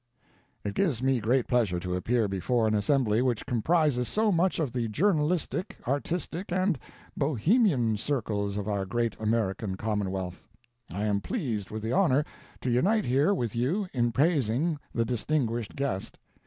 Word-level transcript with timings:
"It 0.63 0.73
gives 0.73 1.03
me 1.03 1.19
great 1.19 1.47
pleasure 1.47 1.79
to 1.79 1.93
appear 1.93 2.27
before 2.27 2.67
an 2.67 2.73
assembly 2.73 3.21
which 3.21 3.45
comprises 3.45 4.07
so 4.07 4.31
much 4.31 4.57
of 4.57 4.71
the 4.71 4.87
journalistic, 4.87 5.77
artistic, 5.87 6.51
and 6.51 6.79
bohemian 7.15 7.97
circles 7.97 8.57
of 8.57 8.67
our 8.67 8.87
great 8.87 9.15
American 9.19 9.75
Commonwealth. 9.77 10.47
I 10.89 11.03
am 11.05 11.21
pleased 11.21 11.69
with 11.69 11.83
the 11.83 11.91
honor 11.93 12.25
to 12.61 12.71
unite 12.71 13.05
here 13.05 13.31
with 13.31 13.55
you 13.55 13.87
in 13.93 14.11
praising 14.11 14.79
the 14.91 15.05
distinguished 15.05 15.75
guest. 15.75 16.17